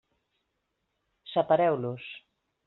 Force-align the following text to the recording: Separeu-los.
Separeu-los. 1.33 2.11